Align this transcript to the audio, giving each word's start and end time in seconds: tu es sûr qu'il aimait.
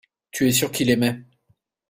tu 0.31 0.47
es 0.47 0.51
sûr 0.51 0.71
qu'il 0.71 0.89
aimait. 0.89 1.21